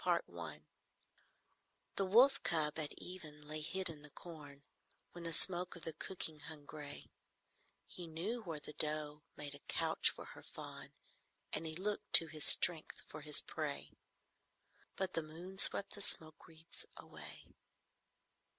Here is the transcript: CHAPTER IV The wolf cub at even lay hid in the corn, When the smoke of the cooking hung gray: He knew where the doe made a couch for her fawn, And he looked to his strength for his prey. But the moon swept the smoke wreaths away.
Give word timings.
CHAPTER 0.03 0.35
IV 0.55 0.61
The 1.95 2.05
wolf 2.05 2.41
cub 2.41 2.79
at 2.79 2.91
even 2.97 3.47
lay 3.47 3.61
hid 3.61 3.87
in 3.87 4.01
the 4.01 4.09
corn, 4.09 4.63
When 5.11 5.25
the 5.25 5.31
smoke 5.31 5.75
of 5.75 5.83
the 5.83 5.93
cooking 5.93 6.39
hung 6.39 6.65
gray: 6.65 7.11
He 7.85 8.07
knew 8.07 8.41
where 8.41 8.59
the 8.59 8.73
doe 8.73 9.21
made 9.35 9.53
a 9.53 9.59
couch 9.67 10.09
for 10.09 10.25
her 10.33 10.41
fawn, 10.41 10.93
And 11.53 11.67
he 11.67 11.75
looked 11.75 12.13
to 12.13 12.25
his 12.25 12.45
strength 12.47 13.03
for 13.09 13.21
his 13.21 13.41
prey. 13.41 13.91
But 14.95 15.13
the 15.13 15.21
moon 15.21 15.59
swept 15.59 15.93
the 15.93 16.01
smoke 16.01 16.47
wreaths 16.47 16.87
away. 16.97 17.45